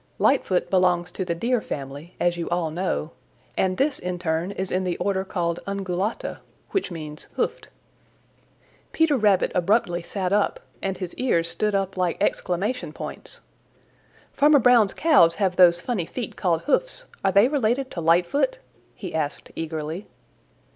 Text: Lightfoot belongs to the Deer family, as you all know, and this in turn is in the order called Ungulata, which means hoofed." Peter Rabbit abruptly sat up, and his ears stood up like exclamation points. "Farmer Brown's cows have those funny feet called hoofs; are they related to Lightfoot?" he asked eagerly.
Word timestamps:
Lightfoot 0.17 0.71
belongs 0.71 1.11
to 1.11 1.23
the 1.23 1.35
Deer 1.35 1.61
family, 1.61 2.15
as 2.19 2.35
you 2.35 2.49
all 2.49 2.71
know, 2.71 3.11
and 3.55 3.77
this 3.77 3.99
in 3.99 4.17
turn 4.17 4.49
is 4.51 4.71
in 4.71 4.83
the 4.83 4.97
order 4.97 5.23
called 5.23 5.59
Ungulata, 5.67 6.39
which 6.71 6.89
means 6.89 7.27
hoofed." 7.35 7.67
Peter 8.93 9.15
Rabbit 9.15 9.51
abruptly 9.53 10.01
sat 10.01 10.33
up, 10.33 10.59
and 10.81 10.97
his 10.97 11.13
ears 11.17 11.47
stood 11.49 11.75
up 11.75 11.97
like 11.97 12.17
exclamation 12.19 12.91
points. 12.93 13.41
"Farmer 14.33 14.57
Brown's 14.57 14.95
cows 14.95 15.35
have 15.35 15.55
those 15.55 15.81
funny 15.81 16.07
feet 16.07 16.35
called 16.35 16.63
hoofs; 16.63 17.05
are 17.23 17.31
they 17.31 17.47
related 17.47 17.91
to 17.91 18.01
Lightfoot?" 18.01 18.57
he 18.95 19.13
asked 19.13 19.51
eagerly. 19.55 20.07